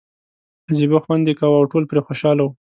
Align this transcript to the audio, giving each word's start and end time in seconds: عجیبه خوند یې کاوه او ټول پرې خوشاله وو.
عجیبه 0.69 0.99
خوند 1.03 1.23
یې 1.29 1.33
کاوه 1.39 1.57
او 1.59 1.69
ټول 1.71 1.83
پرې 1.89 2.01
خوشاله 2.05 2.41
وو. 2.43 2.53